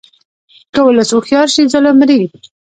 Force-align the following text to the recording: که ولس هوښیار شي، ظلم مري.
که 0.73 0.79
ولس 0.83 1.09
هوښیار 1.13 1.47
شي، 1.53 1.63
ظلم 1.73 1.95
مري. 2.01 2.21